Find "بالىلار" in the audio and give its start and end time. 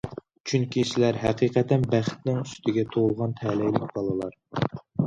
3.97-4.41